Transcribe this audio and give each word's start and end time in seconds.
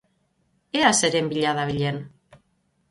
Ea 0.79 0.89
zeren 1.01 1.31
bila 1.35 1.53
dabilen. 1.61 2.03